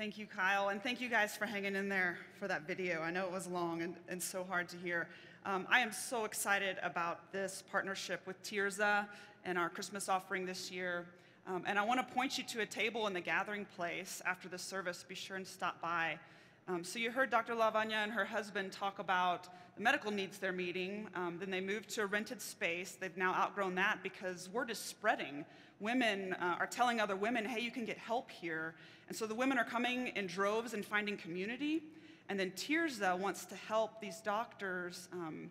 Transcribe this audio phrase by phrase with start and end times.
[0.00, 3.02] Thank you, Kyle, and thank you guys for hanging in there for that video.
[3.02, 5.08] I know it was long and, and so hard to hear.
[5.44, 9.06] Um, I am so excited about this partnership with Tirzah
[9.44, 11.04] and our Christmas offering this year.
[11.46, 14.48] Um, and I want to point you to a table in the gathering place after
[14.48, 15.04] the service.
[15.06, 16.18] Be sure and stop by.
[16.66, 17.54] Um, so you heard Dr.
[17.54, 19.48] Lavanya and her husband talk about
[19.80, 21.08] medical needs they're meeting.
[21.14, 22.96] Um, then they moved to a rented space.
[23.00, 25.46] They've now outgrown that because word is spreading.
[25.80, 28.74] Women uh, are telling other women, hey, you can get help here.
[29.08, 31.82] And so the women are coming in droves and finding community.
[32.28, 35.50] And then Tirzah wants to help these doctors um,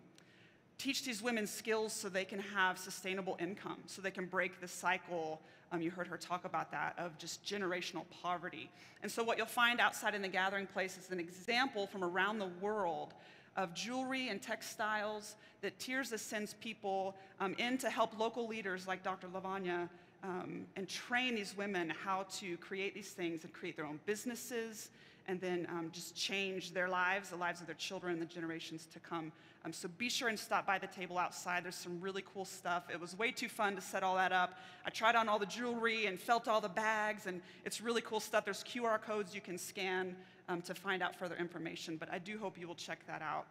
[0.78, 4.68] teach these women skills so they can have sustainable income, so they can break the
[4.68, 5.42] cycle.
[5.72, 8.70] Um, you heard her talk about that of just generational poverty.
[9.02, 12.38] And so, what you'll find outside in the gathering place is an example from around
[12.38, 13.12] the world
[13.56, 19.02] of jewelry and textiles that Tirzah sends people um, in to help local leaders like
[19.02, 19.28] Dr.
[19.28, 19.88] Lavanya
[20.22, 24.90] um, and train these women how to create these things and create their own businesses
[25.30, 28.88] and then um, just change their lives, the lives of their children, and the generations
[28.92, 29.30] to come.
[29.64, 31.62] Um, so be sure and stop by the table outside.
[31.62, 32.84] There's some really cool stuff.
[32.92, 34.58] It was way too fun to set all that up.
[34.84, 38.18] I tried on all the jewelry and felt all the bags, and it's really cool
[38.18, 38.44] stuff.
[38.44, 40.16] There's QR codes you can scan
[40.50, 43.46] um, to find out further information, but I do hope you will check that out.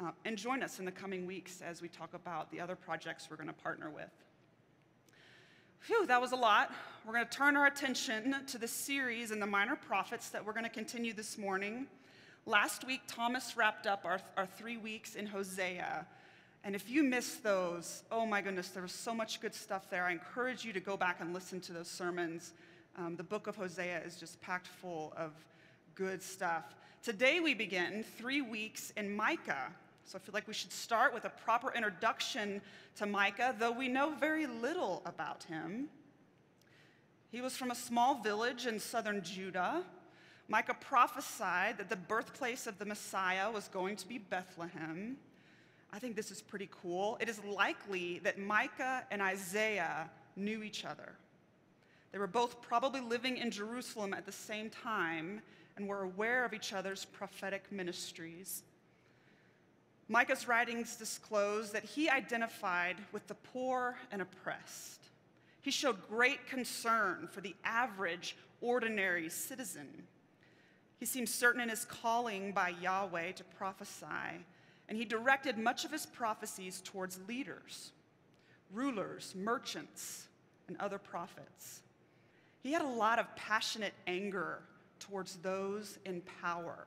[0.00, 3.28] Uh, and join us in the coming weeks as we talk about the other projects
[3.30, 4.10] we're going to partner with.
[5.80, 6.72] Phew, that was a lot.
[7.06, 10.52] We're going to turn our attention to the series and the Minor Prophets that we're
[10.52, 11.86] going to continue this morning.
[12.46, 16.06] Last week, Thomas wrapped up our, our three weeks in Hosea.
[16.64, 20.04] And if you missed those, oh my goodness, there was so much good stuff there.
[20.04, 22.54] I encourage you to go back and listen to those sermons.
[22.96, 25.32] Um, the book of Hosea is just packed full of
[26.00, 26.64] good stuff.
[27.02, 29.70] Today, we begin three weeks in Micah.
[30.04, 32.62] So I feel like we should start with a proper introduction
[32.96, 35.90] to Micah, though we know very little about him.
[37.30, 39.82] He was from a small village in southern Judah.
[40.48, 45.18] Micah prophesied that the birthplace of the Messiah was going to be Bethlehem.
[45.92, 47.18] I think this is pretty cool.
[47.20, 51.12] It is likely that Micah and Isaiah knew each other.
[52.10, 55.42] They were both probably living in Jerusalem at the same time
[55.80, 58.62] and were aware of each other's prophetic ministries.
[60.08, 65.00] Micah's writings disclose that he identified with the poor and oppressed.
[65.62, 69.88] He showed great concern for the average, ordinary citizen.
[70.98, 74.44] He seemed certain in his calling by Yahweh to prophesy,
[74.86, 77.92] and he directed much of his prophecies towards leaders,
[78.70, 80.26] rulers, merchants,
[80.68, 81.80] and other prophets.
[82.62, 84.58] He had a lot of passionate anger
[85.00, 86.86] towards those in power.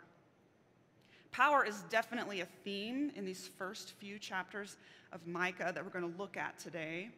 [1.31, 4.77] Power is definitely a theme in these first few chapters
[5.11, 7.09] of Micah that we're going to look at today.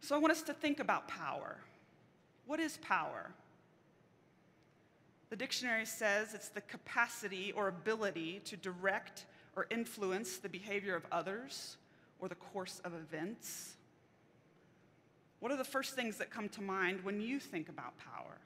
[0.00, 1.58] So I want us to think about power.
[2.46, 3.30] What is power?
[5.28, 11.06] The dictionary says it's the capacity or ability to direct or influence the behavior of
[11.12, 11.76] others
[12.18, 13.76] or the course of events.
[15.38, 18.38] What are the first things that come to mind when you think about power?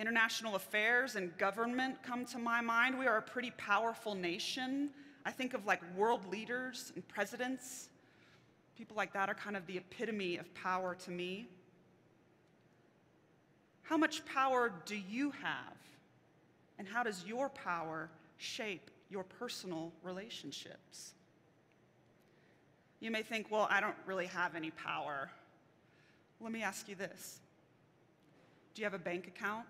[0.00, 2.98] International affairs and government come to my mind.
[2.98, 4.88] We are a pretty powerful nation.
[5.26, 7.90] I think of like world leaders and presidents.
[8.78, 11.48] People like that are kind of the epitome of power to me.
[13.82, 15.76] How much power do you have?
[16.78, 21.12] And how does your power shape your personal relationships?
[23.00, 25.30] You may think, well, I don't really have any power.
[26.40, 27.40] Let me ask you this
[28.74, 29.66] Do you have a bank account?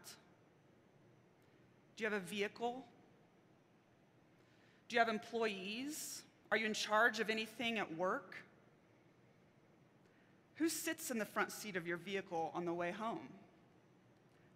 [1.96, 2.84] Do you have a vehicle?
[4.88, 6.22] Do you have employees?
[6.50, 8.36] Are you in charge of anything at work?
[10.56, 13.28] Who sits in the front seat of your vehicle on the way home?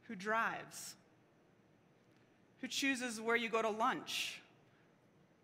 [0.09, 0.95] Who drives?
[2.61, 4.41] Who chooses where you go to lunch?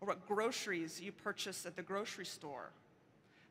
[0.01, 2.69] Or what groceries you purchase at the grocery store?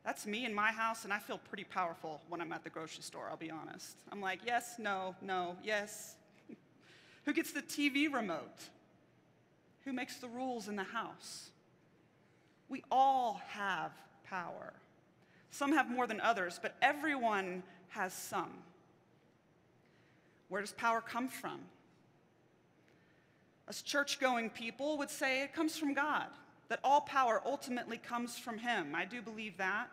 [0.05, 3.03] That's me in my house, and I feel pretty powerful when I'm at the grocery
[3.03, 3.97] store, I'll be honest.
[4.11, 6.17] I'm like, yes, no, no, yes,
[7.25, 8.69] who gets the TV remote?
[9.85, 11.51] Who makes the rules in the house?
[12.69, 13.93] We all have
[14.25, 14.73] power.
[15.51, 18.51] Some have more than others, but everyone has some.
[20.49, 21.61] Where does power come from?
[23.69, 26.27] As church going people would say it comes from God,
[26.71, 28.95] that all power ultimately comes from Him.
[28.95, 29.91] I do believe that.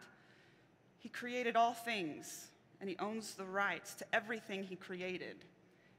[1.00, 2.48] He created all things,
[2.80, 5.38] and He owns the rights to everything He created.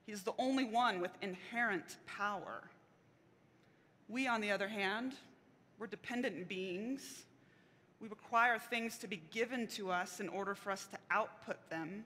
[0.07, 2.63] He's the only one with inherent power.
[4.09, 5.15] We, on the other hand,
[5.79, 7.25] we're dependent beings.
[8.01, 12.05] We require things to be given to us in order for us to output them.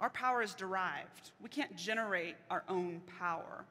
[0.00, 1.30] Our power is derived.
[1.40, 3.64] We can't generate our own power.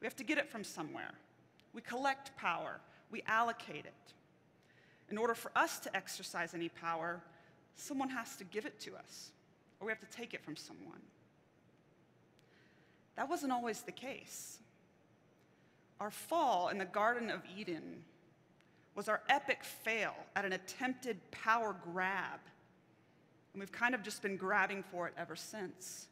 [0.00, 1.12] We have to get it from somewhere.
[1.74, 2.80] We collect power,
[3.12, 4.12] we allocate it.
[5.10, 7.20] In order for us to exercise any power,
[7.76, 9.30] someone has to give it to us,
[9.78, 11.00] or we have to take it from someone.
[13.16, 14.58] That wasn't always the case.
[16.00, 18.02] Our fall in the Garden of Eden
[18.94, 22.40] was our epic fail at an attempted power grab.
[23.52, 26.06] And we've kind of just been grabbing for it ever since.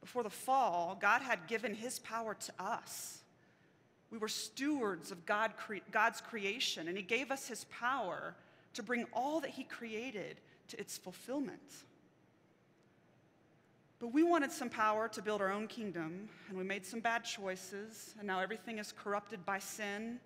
[0.00, 3.23] Before the fall, God had given his power to us.
[4.14, 8.36] We were stewards of God cre- God's creation, and he gave us his power
[8.74, 10.36] to bring all that he created
[10.68, 11.58] to its fulfillment.
[13.98, 17.24] But we wanted some power to build our own kingdom, and we made some bad
[17.24, 20.20] choices, and now everything is corrupted by sin,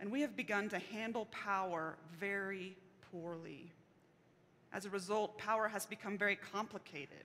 [0.00, 2.76] and we have begun to handle power very
[3.12, 3.70] poorly.
[4.72, 7.24] As a result, power has become very complicated,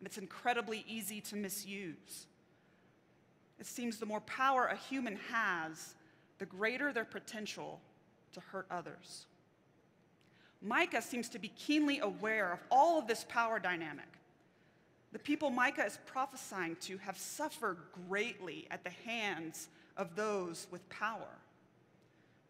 [0.00, 2.26] and it's incredibly easy to misuse.
[3.62, 5.94] It seems the more power a human has,
[6.40, 7.78] the greater their potential
[8.32, 9.26] to hurt others.
[10.60, 14.08] Micah seems to be keenly aware of all of this power dynamic.
[15.12, 17.76] The people Micah is prophesying to have suffered
[18.08, 21.38] greatly at the hands of those with power.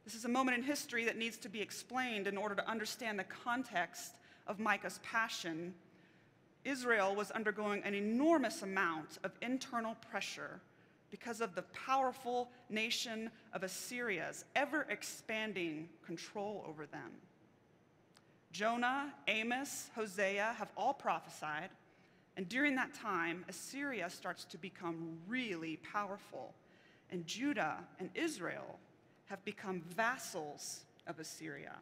[0.06, 3.18] This is a moment in history that needs to be explained in order to understand
[3.18, 4.14] the context
[4.46, 5.74] of Micah's passion.
[6.64, 10.62] Israel was undergoing an enormous amount of internal pressure
[11.12, 17.12] because of the powerful nation of Assyria's ever expanding control over them.
[18.50, 21.68] Jonah, Amos, Hosea have all prophesied,
[22.36, 26.54] and during that time, Assyria starts to become really powerful,
[27.10, 28.78] and Judah and Israel
[29.26, 31.74] have become vassals of Assyria,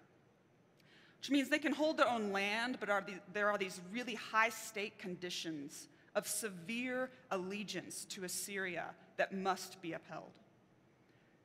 [1.18, 4.14] which means they can hold their own land, but are the, there are these really
[4.14, 8.86] high stake conditions of severe allegiance to Assyria
[9.16, 10.32] that must be upheld.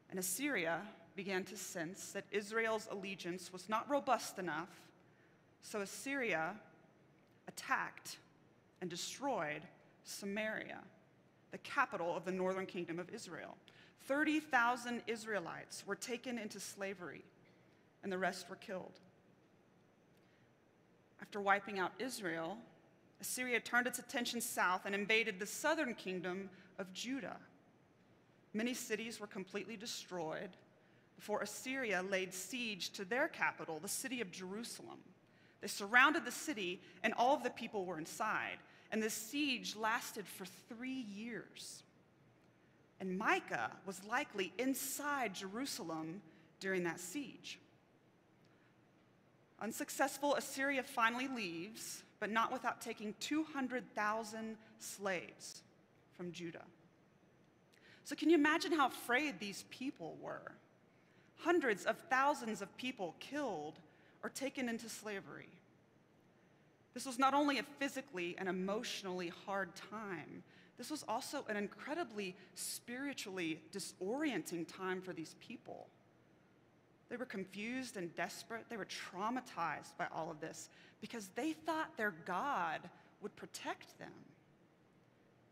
[0.10, 0.82] And Assyria
[1.16, 4.70] began to sense that Israel's allegiance was not robust enough
[5.66, 6.54] so Assyria
[7.48, 8.18] attacked
[8.82, 9.64] and destroyed
[10.04, 10.78] Samaria,
[11.50, 13.58] the capital of the northern kingdom of Israel.
[14.08, 17.24] 30,000 Israelites were taken into slavery,
[18.04, 19.00] and the rest were killed.
[21.20, 22.60] After wiping out Israel,
[23.22, 27.38] Assyria turned its attention south and invaded the southern kingdom of Judah.
[28.54, 30.50] Many cities were completely destroyed
[31.16, 35.00] before Assyria laid siege to their capital, the city of Jerusalem.
[35.62, 38.58] They surrounded the city, and all of the people were inside.
[38.92, 41.84] And the siege lasted for three years.
[43.00, 46.22] And Micah was likely inside Jerusalem
[46.60, 47.60] during that siege.
[49.66, 55.64] Unsuccessful, Assyria finally leaves, but not without taking 200,000 slaves
[56.16, 56.62] from Judah.
[58.04, 60.52] So, can you imagine how afraid these people were?
[61.38, 63.80] Hundreds of thousands of people killed
[64.22, 65.50] or taken into slavery.
[66.94, 70.44] This was not only a physically and emotionally hard time,
[70.78, 75.88] this was also an incredibly spiritually disorienting time for these people.
[77.10, 78.66] They were confused and desperate.
[78.70, 80.70] They were traumatized by all of this
[81.02, 82.82] because they thought their God
[83.22, 84.12] would protect them.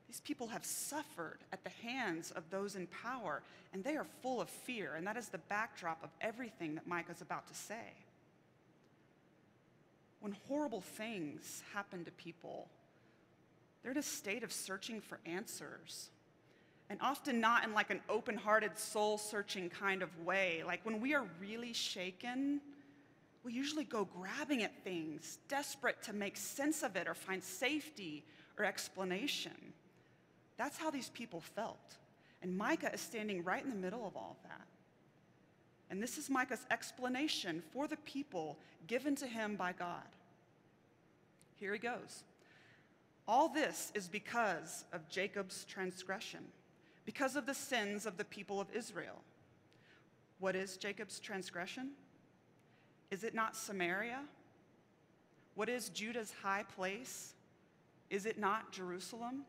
[0.08, 3.42] These people have suffered at the hands of those in power,
[3.74, 7.22] and they are full of fear, and that is the backdrop of everything that Micah's
[7.22, 7.94] about to say
[10.24, 12.70] when horrible things happen to people,
[13.82, 16.12] they're in a state of searching for answers.
[16.94, 20.62] And often not in like an open hearted, soul searching kind of way.
[20.64, 22.62] Like when we are really shaken,
[23.44, 28.24] we usually go grabbing at things, desperate to make sense of it or find safety
[28.60, 29.74] or explanation.
[30.56, 31.98] That's how these people felt.
[32.44, 34.68] And Micah is standing right in the middle of all of that.
[35.90, 40.06] And this is Micah's explanation for the people given to him by God.
[41.56, 42.24] Here he goes.
[43.28, 46.44] All this is because of Jacob's transgression,
[47.06, 49.22] because of the sins of the people of Israel.
[50.40, 51.92] What is Jacob's transgression?
[53.12, 54.22] Is it not Samaria?
[55.56, 57.34] What is Judah's high place?
[58.10, 59.44] Is it not Jerusalem?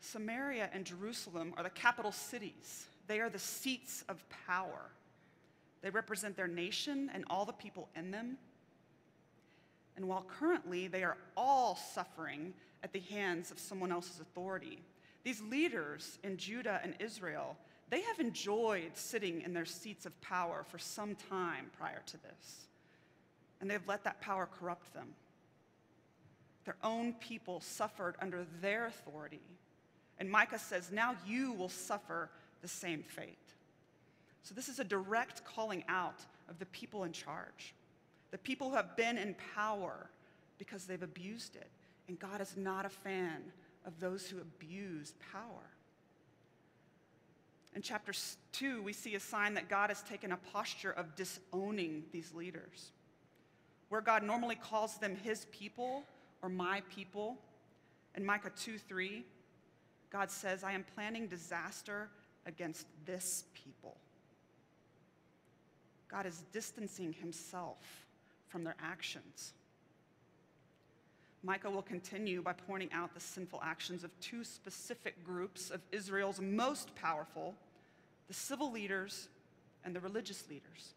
[0.00, 2.86] Samaria and Jerusalem are the capital cities.
[3.06, 4.90] They are the seats of power.
[5.82, 8.38] They represent their nation and all the people in them.
[9.96, 14.78] And while currently they are all suffering at the hands of someone else's authority,
[15.24, 17.56] these leaders in Judah and Israel,
[17.90, 22.66] they have enjoyed sitting in their seats of power for some time prior to this.
[23.60, 25.14] And they've let that power corrupt them.
[26.64, 29.40] their own people suffered under their authority.
[30.18, 32.28] And Micah says, now you will suffer
[32.60, 33.38] the same fate.
[34.42, 37.74] So, this is a direct calling out of the people in charge,
[38.30, 40.08] the people who have been in power
[40.58, 41.70] because they've abused it.
[42.08, 43.42] And God is not a fan
[43.84, 45.70] of those who abuse power.
[47.74, 48.12] In chapter
[48.52, 52.92] 2, we see a sign that God has taken a posture of disowning these leaders.
[53.88, 56.02] Where God normally calls them his people
[56.42, 57.36] or my people,
[58.14, 59.24] in Micah 2 3,
[60.10, 62.08] God says, I am planning disaster
[62.46, 63.96] against this people.
[66.08, 68.06] God is distancing himself
[68.46, 69.52] from their actions.
[71.46, 76.40] Micah will continue by pointing out the sinful actions of two specific groups of Israel's
[76.40, 77.54] most powerful
[78.26, 79.28] the civil leaders
[79.84, 80.94] and the religious leaders.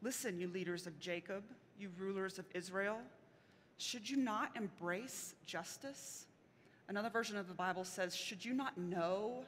[0.00, 1.42] Listen, you leaders of Jacob,
[1.76, 2.98] you rulers of Israel,
[3.78, 6.26] should you not embrace justice?
[6.88, 9.42] Another version of the Bible says, Should you not know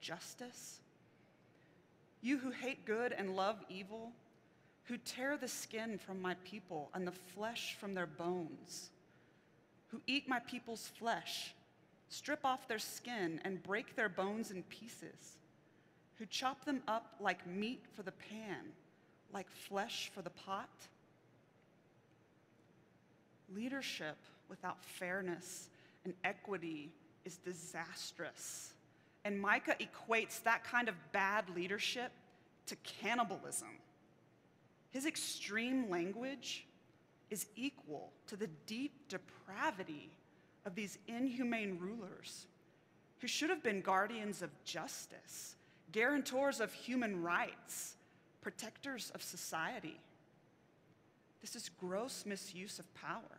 [0.00, 0.80] justice?
[2.20, 4.10] You who hate good and love evil,
[4.88, 8.88] who tear the skin from my people and the flesh from their bones,
[9.88, 11.54] who eat my people's flesh,
[12.08, 15.36] strip off their skin and break their bones in pieces,
[16.18, 18.64] who chop them up like meat for the pan,
[19.32, 20.70] like flesh for the pot.
[23.54, 24.16] Leadership
[24.48, 25.68] without fairness
[26.06, 26.90] and equity
[27.26, 28.72] is disastrous.
[29.26, 32.10] And Micah equates that kind of bad leadership
[32.66, 33.68] to cannibalism.
[34.90, 36.66] His extreme language
[37.30, 40.10] is equal to the deep depravity
[40.64, 42.46] of these inhumane rulers
[43.18, 45.56] who should have been guardians of justice,
[45.92, 47.96] guarantors of human rights,
[48.40, 50.00] protectors of society.
[51.40, 53.38] This is gross misuse of power.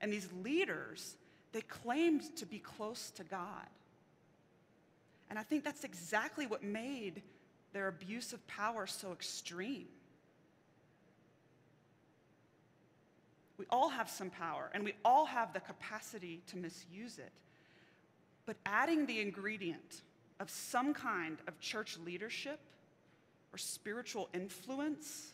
[0.00, 1.16] And these leaders,
[1.52, 3.68] they claimed to be close to God.
[5.30, 7.22] And I think that's exactly what made
[7.72, 9.86] their abuse of power so extreme.
[13.56, 17.32] We all have some power, and we all have the capacity to misuse it.
[18.46, 20.02] But adding the ingredient
[20.40, 22.58] of some kind of church leadership
[23.52, 25.32] or spiritual influence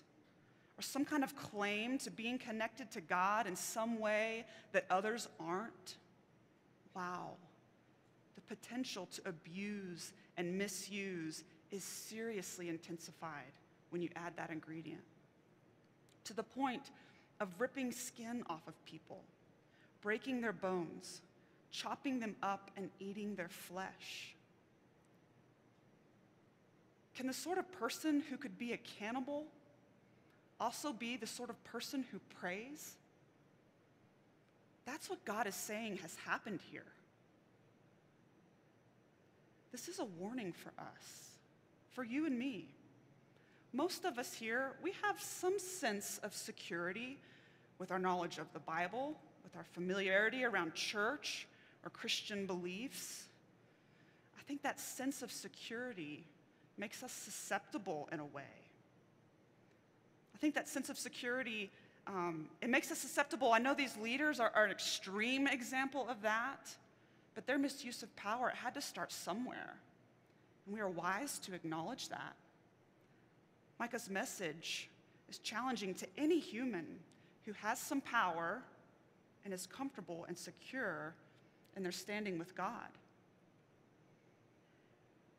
[0.78, 5.28] or some kind of claim to being connected to God in some way that others
[5.38, 5.96] aren't,
[6.94, 7.32] wow,
[8.34, 13.52] the potential to abuse and misuse is seriously intensified
[13.90, 15.02] when you add that ingredient.
[16.24, 16.90] To the point
[17.40, 19.22] of ripping skin off of people,
[20.02, 21.22] breaking their bones,
[21.70, 24.34] chopping them up, and eating their flesh.
[27.14, 29.44] Can the sort of person who could be a cannibal
[30.60, 32.94] also be the sort of person who prays?
[34.84, 36.86] That's what God is saying has happened here.
[39.72, 41.30] This is a warning for us,
[41.92, 42.66] for you and me.
[43.72, 47.18] Most of us here, we have some sense of security
[47.78, 51.46] with our knowledge of the Bible, with our familiarity around church
[51.84, 53.24] or Christian beliefs.
[54.38, 56.24] I think that sense of security
[56.76, 58.42] makes us susceptible in a way.
[60.34, 61.70] I think that sense of security,
[62.06, 63.52] um, it makes us susceptible.
[63.52, 66.70] I know these leaders are, are an extreme example of that,
[67.34, 69.76] but their misuse of power, it had to start somewhere.
[70.66, 72.34] And we are wise to acknowledge that.
[73.80, 74.90] Micah's message
[75.30, 76.84] is challenging to any human
[77.46, 78.62] who has some power
[79.42, 81.14] and is comfortable and secure
[81.76, 82.90] in their standing with God.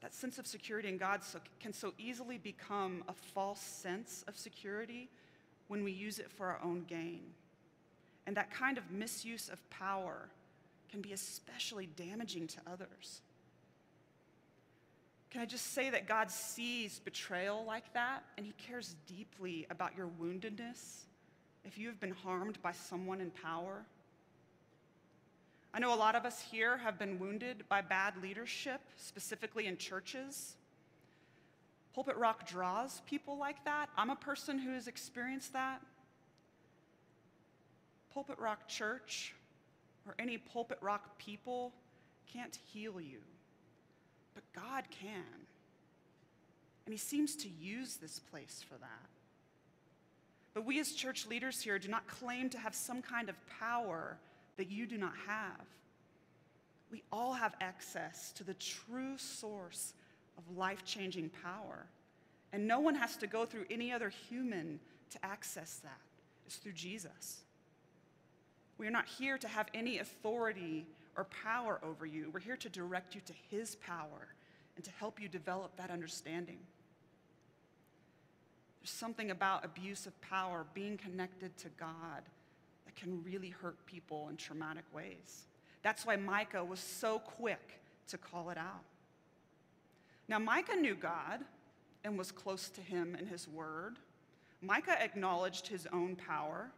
[0.02, 4.36] That sense of security in God so, can so easily become a false sense of
[4.36, 5.08] security
[5.68, 7.22] when we use it for our own gain.
[8.26, 10.30] And that kind of misuse of power
[10.90, 13.22] can be especially damaging to others.
[15.32, 19.96] Can I just say that God sees betrayal like that, and He cares deeply about
[19.98, 21.06] your woundedness
[21.64, 23.86] if you have been harmed by someone in power?
[25.74, 29.78] I know a lot of us here have been wounded by bad leadership, specifically in
[29.78, 30.58] churches.
[31.94, 33.90] Pulpit Rock draws people like that.
[33.98, 35.82] I'm a person who has experienced that.
[38.14, 39.34] Pulpit Rock Church
[40.06, 41.72] or any Pulpit Rock people
[42.34, 43.20] can't heal you,
[44.34, 45.24] but God can.
[46.86, 49.10] And He seems to use this place for that.
[50.54, 54.18] But we as church leaders here do not claim to have some kind of power
[54.58, 55.66] that you do not have.
[56.92, 59.94] We all have access to the true source
[60.38, 61.86] of life changing power.
[62.52, 64.80] And no one has to go through any other human
[65.12, 66.00] to access that.
[66.46, 67.42] It's through Jesus.
[68.78, 70.86] We are not here to have any authority
[71.18, 72.30] or power over you.
[72.34, 74.28] We're here to direct you to His power
[74.76, 76.60] and to help you develop that understanding.
[78.82, 82.24] There's something about abuse of power, being connected to God,
[82.86, 85.46] that can really hurt people in traumatic ways.
[85.84, 88.84] That's why Micah was so quick to call it out.
[90.28, 91.42] Now, Micah knew God
[92.04, 93.98] and was close to him in his word.
[94.62, 96.72] Micah acknowledged his own power.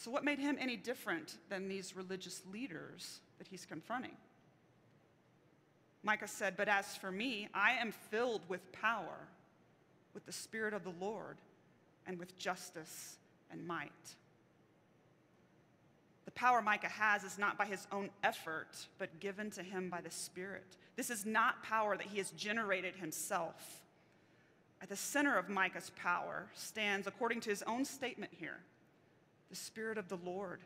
[0.00, 4.16] So, what made him any different than these religious leaders that he's confronting?
[6.02, 9.28] Micah said, But as for me, I am filled with power,
[10.14, 11.36] with the Spirit of the Lord,
[12.06, 13.18] and with justice
[13.50, 13.90] and might.
[16.24, 20.00] The power Micah has is not by his own effort, but given to him by
[20.00, 20.78] the Spirit.
[20.96, 23.82] This is not power that he has generated himself.
[24.80, 28.60] At the center of Micah's power stands, according to his own statement here,
[29.50, 30.60] the Spirit of the Lord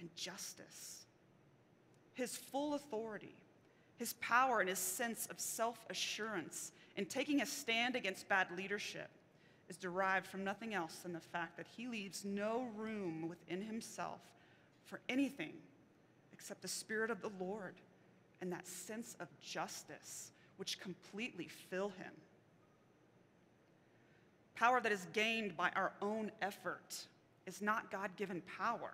[0.00, 1.04] and justice.
[2.14, 3.34] His full authority,
[3.98, 9.08] his power, and his sense of self assurance in taking a stand against bad leadership
[9.68, 14.20] is derived from nothing else than the fact that he leaves no room within himself
[14.84, 15.52] for anything
[16.32, 17.74] except the Spirit of the Lord
[18.40, 22.12] and that sense of justice which completely fill him.
[24.54, 27.06] Power that is gained by our own effort
[27.46, 28.92] is not God given power.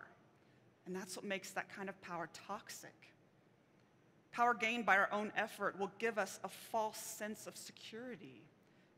[0.87, 2.95] And that's what makes that kind of power toxic.
[4.33, 8.43] Power gained by our own effort will give us a false sense of security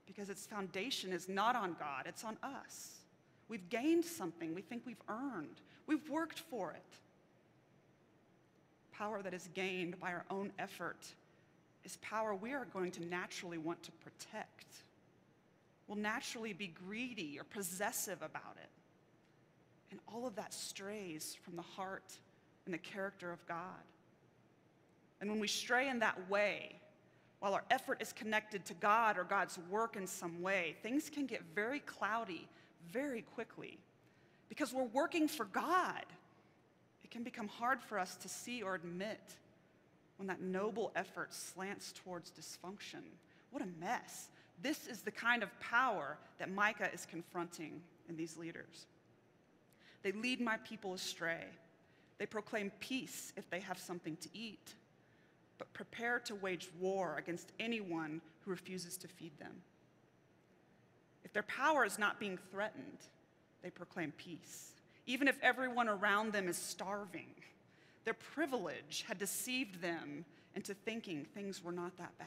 [0.06, 2.98] because its foundation is not on God, it's on us.
[3.48, 6.82] We've gained something we think we've earned, we've worked for it.
[8.92, 11.06] Power that is gained by our own effort
[11.84, 14.66] is power we are going to naturally want to protect.
[15.88, 18.68] We'll naturally be greedy or possessive about it.
[19.90, 22.12] And all of that strays from the heart
[22.64, 23.56] and the character of God.
[25.20, 26.76] And when we stray in that way,
[27.40, 31.26] while our effort is connected to God or God's work in some way, things can
[31.26, 32.46] get very cloudy
[32.92, 33.78] very quickly.
[34.48, 36.04] Because we're working for God,
[37.02, 39.20] it can become hard for us to see or admit
[40.16, 43.02] when that noble effort slants towards dysfunction.
[43.50, 44.28] What a mess.
[44.62, 48.86] This is the kind of power that Micah is confronting in these leaders.
[50.02, 51.44] They lead my people astray.
[52.18, 54.74] They proclaim peace if they have something to eat,
[55.58, 59.62] but prepare to wage war against anyone who refuses to feed them.
[61.24, 62.98] If their power is not being threatened,
[63.62, 64.72] they proclaim peace,
[65.06, 67.34] even if everyone around them is starving.
[68.04, 72.26] Their privilege had deceived them into thinking things were not that bad.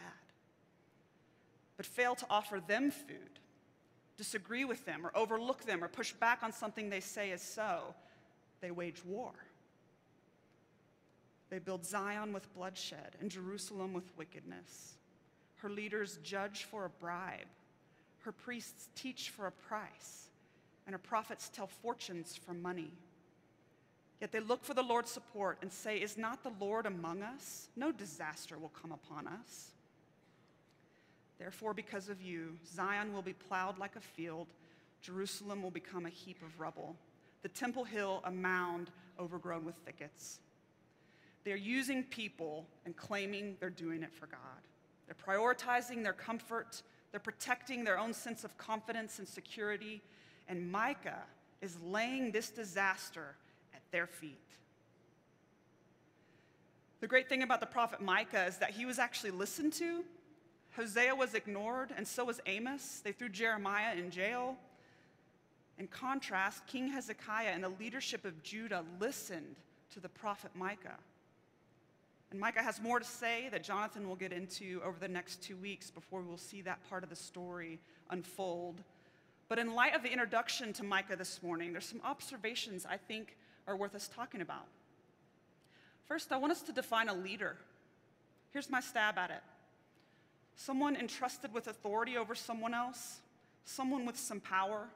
[1.78, 3.40] But fail to offer them food,
[4.18, 7.96] disagree with them, or overlook them, or push back on something they say is so,
[8.62, 9.32] they wage war.
[11.50, 14.96] They build Zion with bloodshed and Jerusalem with wickedness.
[15.58, 17.48] Her leaders judge for a bribe
[18.24, 20.30] her priests teach for a price,
[20.86, 22.92] and her prophets tell fortunes for money.
[24.22, 27.68] Yet they look for the Lord's support and say, Is not the Lord among us?
[27.76, 29.72] No disaster will come upon us.
[31.44, 34.48] Therefore, because of you, Zion will be plowed like a field,
[35.02, 36.96] Jerusalem will become a heap of rubble,
[37.42, 40.40] the Temple Hill a mound overgrown with thickets.
[41.44, 44.40] They're using people and claiming they're doing it for God.
[45.06, 50.02] They're prioritizing their comfort they're protecting their own sense of confidence and security.
[50.50, 51.22] And Micah
[51.62, 53.36] is laying this disaster
[53.74, 54.40] at their feet.
[57.02, 60.04] The great thing about the prophet Micah is that he was actually listened to.
[60.76, 63.02] Hosea was ignored, and so was Amos.
[63.04, 64.56] They threw Jeremiah in jail.
[65.78, 69.56] In contrast, King Hezekiah and the leadership of Judah listened
[69.94, 70.98] to the prophet Micah.
[72.32, 75.56] And Micah has more to say that Jonathan will get into over the next two
[75.58, 78.82] weeks before we'll see that part of the story unfold.
[79.50, 83.38] But in light of the introduction to Micah this morning, there's some observations I think
[83.68, 84.66] are worth us talking about.
[86.08, 87.56] First, I want us to define a leader.
[88.52, 89.44] Here's my stab at it
[90.56, 93.20] someone entrusted with authority over someone else,
[93.66, 94.88] someone with some power.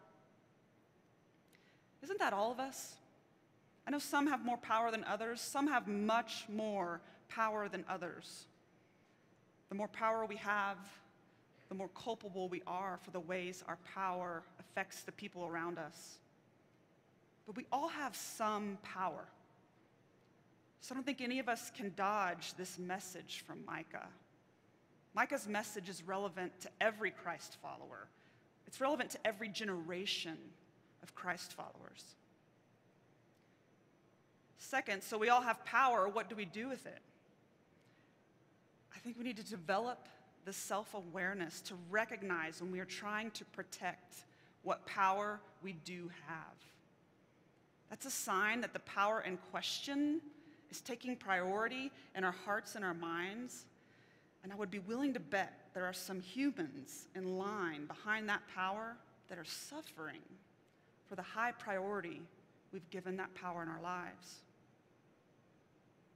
[2.04, 2.96] Isn't that all of us?
[3.88, 8.46] I know some have more power than others, some have much more power than others.
[9.70, 10.78] The more power we have,
[11.70, 16.18] the more culpable we are for the ways our power affects the people around us.
[17.46, 19.26] But we all have some power.
[20.82, 24.08] So I don't think any of us can dodge this message from Micah.
[25.18, 28.08] Micah's message is relevant to every Christ follower,
[28.68, 30.38] it's relevant to every generation
[31.02, 32.04] of Christ followers.
[34.60, 37.00] Second, so we all have power, what do we do with it?
[38.96, 40.08] I think we need to develop
[40.46, 44.18] the self awareness to recognize when we are trying to protect
[44.62, 46.58] what power we do have.
[47.90, 50.22] That's a sign that the power in question
[50.70, 53.66] is taking priority in our hearts and our minds.
[54.44, 58.42] And I would be willing to bet there are some humans in line behind that
[58.54, 58.96] power
[59.30, 60.22] that are suffering
[61.08, 62.22] for the high priority
[62.72, 64.42] we've given that power in our lives.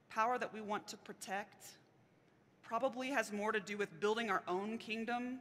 [0.10, 1.66] Power that we want to protect
[2.62, 5.40] probably has more to do with building our own kingdom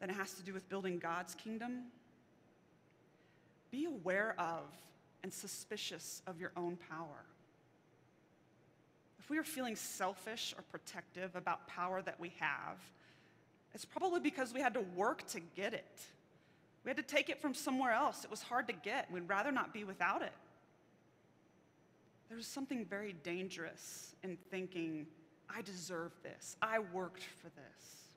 [0.00, 1.84] than it has to do with building God's kingdom.
[3.70, 4.62] Be aware of
[5.22, 7.24] and suspicious of your own power.
[9.30, 12.78] If we are feeling selfish or protective about power that we have,
[13.72, 16.00] it's probably because we had to work to get it.
[16.84, 18.24] We had to take it from somewhere else.
[18.24, 19.08] It was hard to get.
[19.08, 20.32] We'd rather not be without it.
[22.28, 25.06] There's something very dangerous in thinking,
[25.48, 26.56] I deserve this.
[26.60, 28.10] I worked for this.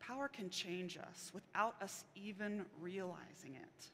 [0.00, 3.90] Power can change us without us even realizing it.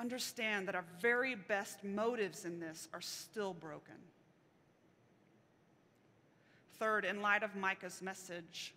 [0.00, 3.94] Understand that our very best motives in this are still broken.
[6.78, 8.74] Third, in light of Micah's message,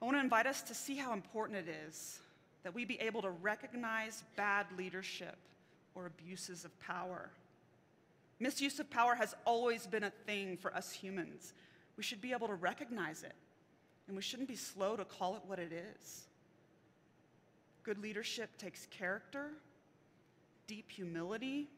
[0.00, 2.20] I want to invite us to see how important it is
[2.64, 5.36] that we be able to recognize bad leadership
[5.94, 7.30] or abuses of power.
[8.40, 11.54] Misuse of power has always been a thing for us humans.
[11.96, 13.34] We should be able to recognize it,
[14.06, 16.26] and we shouldn't be slow to call it what it is.
[17.84, 19.50] Good leadership takes character,
[20.66, 21.68] deep humility,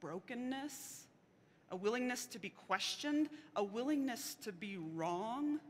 [0.00, 1.07] brokenness,
[1.70, 5.60] a willingness to be questioned, a willingness to be wrong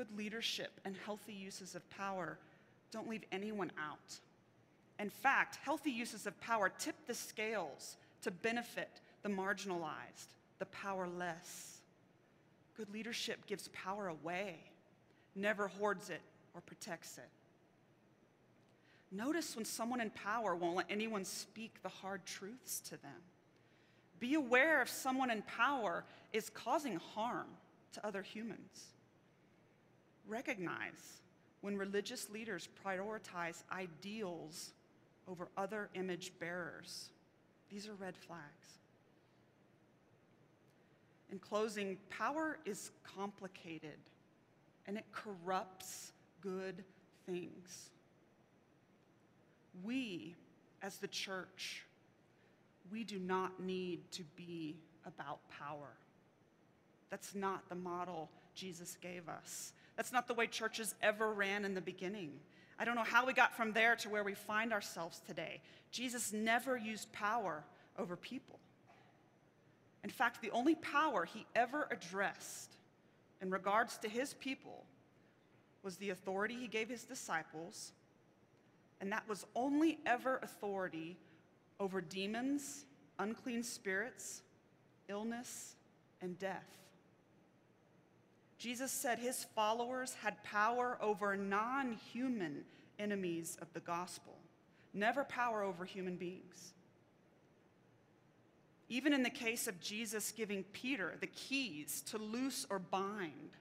[0.00, 2.38] Good leadership and healthy uses of power
[2.90, 4.18] don't leave anyone out.
[4.98, 8.88] In fact, healthy uses of power tip the scales to benefit
[9.22, 11.82] the marginalized, the powerless.
[12.78, 14.56] Good leadership gives power away,
[15.34, 16.22] never hoards it
[16.54, 17.28] or protects it.
[19.12, 23.20] Notice when someone in power won't let anyone speak the hard truths to them.
[24.20, 27.48] Be aware if someone in power is causing harm
[27.92, 28.90] to other humans
[30.28, 31.20] recognize
[31.60, 34.72] when religious leaders prioritize ideals
[35.28, 37.10] over other image bearers.
[37.70, 38.78] These are red flags.
[41.30, 43.98] In closing, power is complicated
[44.86, 46.82] and it corrupts good
[47.26, 47.90] things.
[49.84, 50.34] We,
[50.82, 51.84] as the church,
[52.90, 55.96] we do not need to be about power.
[57.10, 59.72] That's not the model Jesus gave us.
[59.96, 62.32] That's not the way churches ever ran in the beginning.
[62.78, 65.60] I don't know how we got from there to where we find ourselves today.
[65.90, 67.64] Jesus never used power
[67.98, 68.58] over people.
[70.02, 72.72] In fact, the only power he ever addressed
[73.42, 74.84] in regards to his people
[75.82, 77.92] was the authority he gave his disciples,
[79.00, 81.16] and that was only ever authority
[81.80, 82.84] over demons,
[83.18, 84.42] unclean spirits,
[85.08, 85.74] illness,
[86.20, 86.76] and death.
[88.58, 92.64] Jesus said his followers had power over non human
[92.98, 94.36] enemies of the gospel,
[94.92, 96.74] never power over human beings.
[98.90, 103.56] Even in the case of Jesus giving Peter the keys to loose or bind,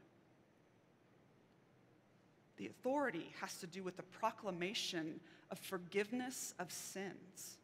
[2.57, 7.57] the authority has to do with the proclamation of forgiveness of sins,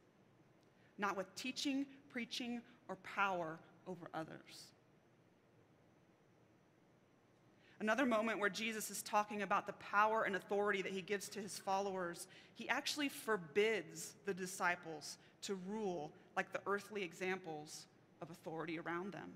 [0.98, 4.72] not with teaching, preaching, or power over others.
[7.80, 11.40] Another moment where Jesus is talking about the power and authority that he gives to
[11.40, 17.86] his followers, he actually forbids the disciples to rule like the earthly examples
[18.22, 19.30] of authority around them.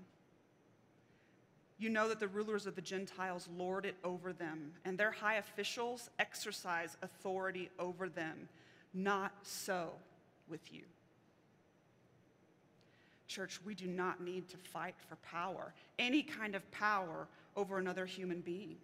[1.78, 5.36] You know that the rulers of the Gentiles lord it over them, and their high
[5.36, 8.48] officials exercise authority over them.
[8.92, 9.92] Not so
[10.48, 10.82] with you.
[13.30, 18.04] Church, we do not need to fight for power, any kind of power over another
[18.04, 18.76] human being.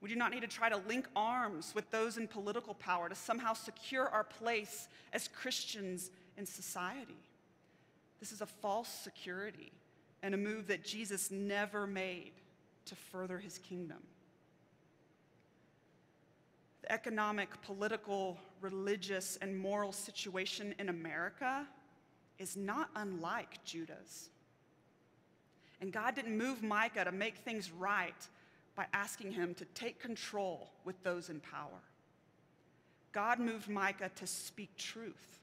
[0.00, 3.14] We do not need to try to link arms with those in political power to
[3.14, 7.16] somehow secure our place as Christians in society.
[8.18, 9.70] This is a false security
[10.24, 12.32] and a move that Jesus never made
[12.86, 13.98] to further his kingdom.
[16.82, 21.64] The economic, political, religious, and moral situation in America
[22.38, 24.30] is not unlike Judah's.
[25.80, 28.26] And God didn't move Micah to make things right
[28.74, 31.82] by asking him to take control with those in power.
[33.12, 35.38] God moved Micah to speak truth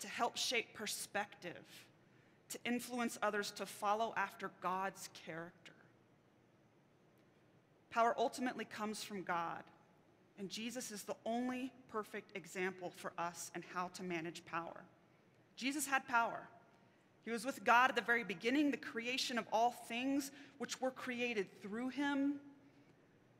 [0.00, 1.64] to help shape perspective,
[2.50, 5.72] to influence others to follow after God's character.
[7.90, 9.62] Power ultimately comes from God,
[10.38, 14.84] and Jesus is the only perfect example for us and how to manage power.
[15.56, 16.48] Jesus had power.
[17.24, 20.92] He was with God at the very beginning, the creation of all things which were
[20.92, 22.34] created through him.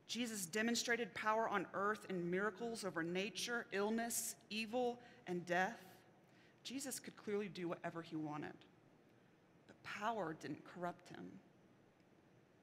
[0.08, 5.78] Jesus demonstrated power on earth in miracles over nature, illness, evil, and death.
[6.64, 8.54] Jesus could clearly do whatever he wanted,
[9.66, 11.24] but power didn't corrupt him.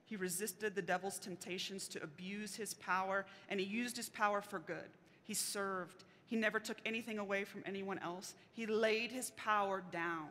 [0.05, 4.59] He resisted the devil's temptations to abuse his power, and he used his power for
[4.59, 4.89] good.
[5.23, 6.03] He served.
[6.33, 8.33] He never took anything away from anyone else.
[8.53, 10.29] He laid his power down.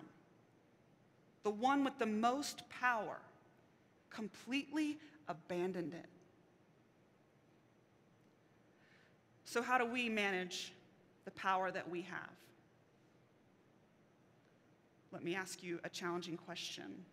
[1.44, 3.18] The one with the most power
[4.10, 6.08] completely abandoned it.
[9.44, 10.72] So, how do we manage
[11.24, 12.34] the power that we have?
[15.12, 17.04] Let me ask you a challenging question.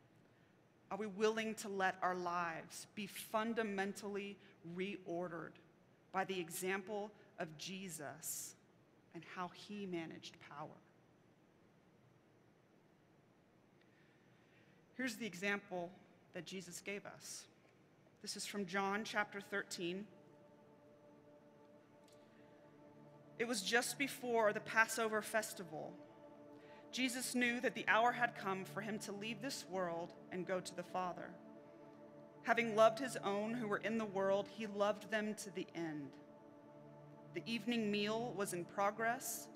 [0.90, 4.36] Are we willing to let our lives be fundamentally
[4.76, 5.54] reordered
[6.12, 8.56] by the example of Jesus
[9.14, 10.68] and how he managed power?
[14.96, 15.90] Here's the example
[16.34, 17.46] that Jesus gave us.
[18.22, 20.06] This is from John chapter 13.
[23.40, 25.94] It was just before the Passover festival.
[26.92, 30.60] Jesus knew that the hour had come for him to leave this world and go
[30.60, 31.30] to the Father.
[32.44, 36.10] Having loved his own who were in the world, he loved them to the end.
[37.36, 39.48] The evening meal was in progress,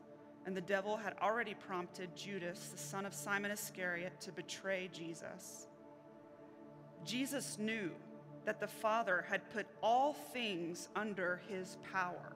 [0.45, 5.67] and the devil had already prompted Judas, the son of Simon Iscariot, to betray Jesus.
[7.03, 7.91] Jesus knew
[8.45, 12.35] that the Father had put all things under his power,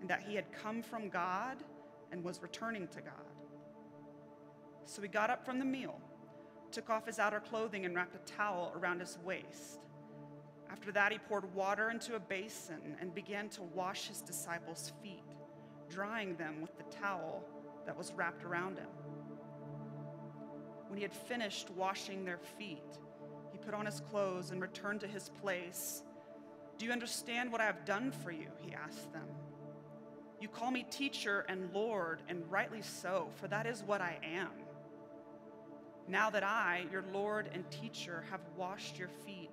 [0.00, 1.56] and that he had come from God
[2.12, 3.14] and was returning to God.
[4.84, 6.00] So he got up from the meal,
[6.70, 9.80] took off his outer clothing, and wrapped a towel around his waist.
[10.70, 15.24] After that, he poured water into a basin and began to wash his disciples' feet,
[15.88, 17.44] drying them with the towel
[17.86, 18.88] that was wrapped around him.
[20.88, 22.98] When he had finished washing their feet,
[23.52, 26.02] he put on his clothes and returned to his place.
[26.78, 28.48] Do you understand what I have done for you?
[28.58, 29.26] He asked them.
[30.40, 34.50] You call me teacher and Lord, and rightly so, for that is what I am.
[36.08, 39.49] Now that I, your Lord and teacher, have washed your feet,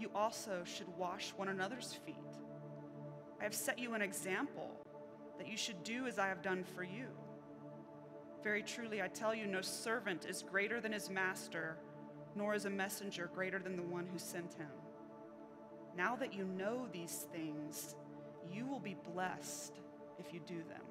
[0.00, 2.16] you also should wash one another's feet.
[3.40, 4.70] I have set you an example
[5.38, 7.06] that you should do as I have done for you.
[8.42, 11.76] Very truly, I tell you, no servant is greater than his master,
[12.34, 14.70] nor is a messenger greater than the one who sent him.
[15.96, 17.96] Now that you know these things,
[18.52, 19.80] you will be blessed
[20.18, 20.87] if you do them.